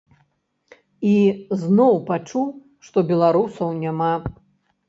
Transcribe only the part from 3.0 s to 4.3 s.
беларусаў няма.